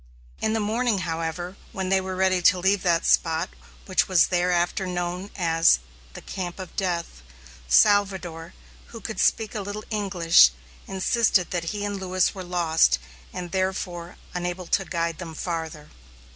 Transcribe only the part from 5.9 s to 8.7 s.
the "Camp of Death," Salvador,